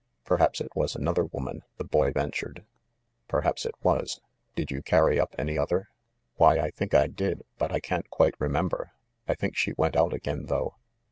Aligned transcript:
"Perhaps 0.25 0.59
it 0.61 0.75
was 0.75 0.95
another 0.95 1.25
woman," 1.25 1.61
the 1.77 1.83
boy 1.83 2.11
ventured. 2.11 2.65
"Perhaps 3.27 3.67
it 3.67 3.75
was. 3.83 4.19
Did 4.55 4.71
you 4.71 4.81
carry 4.81 5.19
up 5.19 5.35
any 5.37 5.59
other?" 5.59 5.89
"Why, 6.37 6.57
I 6.57 6.71
think 6.71 6.95
I 6.95 7.05
did; 7.05 7.43
but 7.59 7.71
I 7.71 7.79
can't 7.79 8.09
quite 8.09 8.33
remember. 8.39 8.93
I 9.27 9.35
think 9.35 9.55
she 9.55 9.73
went 9.73 9.95
out 9.95 10.11
again, 10.15 10.47
though." 10.47 10.73